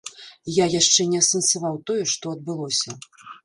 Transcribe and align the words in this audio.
Я 0.53 0.65
яшчэ 0.79 1.05
не 1.11 1.21
асэнсаваў 1.25 1.79
тое, 1.91 2.01
што 2.15 2.35
адбылося. 2.39 3.01